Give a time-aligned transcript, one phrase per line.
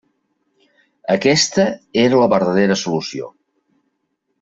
[1.17, 1.67] Aquesta
[2.07, 3.33] era la verdadera solució.